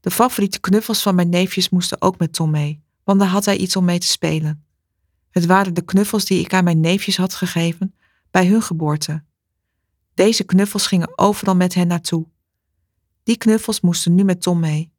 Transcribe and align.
De 0.00 0.10
favoriete 0.10 0.60
knuffels 0.60 1.02
van 1.02 1.14
mijn 1.14 1.28
neefjes 1.28 1.68
moesten 1.68 2.02
ook 2.02 2.18
met 2.18 2.32
Tom 2.32 2.50
mee, 2.50 2.82
want 3.04 3.20
daar 3.20 3.28
had 3.28 3.44
hij 3.44 3.56
iets 3.56 3.76
om 3.76 3.84
mee 3.84 3.98
te 3.98 4.06
spelen. 4.06 4.64
Het 5.30 5.46
waren 5.46 5.74
de 5.74 5.84
knuffels 5.84 6.24
die 6.24 6.40
ik 6.40 6.54
aan 6.54 6.64
mijn 6.64 6.80
neefjes 6.80 7.16
had 7.16 7.34
gegeven 7.34 7.94
bij 8.30 8.46
hun 8.46 8.62
geboorte. 8.62 9.22
Deze 10.14 10.44
knuffels 10.44 10.86
gingen 10.86 11.18
overal 11.18 11.56
met 11.56 11.74
hen 11.74 11.86
naartoe. 11.86 12.26
Die 13.22 13.36
knuffels 13.36 13.80
moesten 13.80 14.14
nu 14.14 14.24
met 14.24 14.42
Tom 14.42 14.60
mee. 14.60 14.92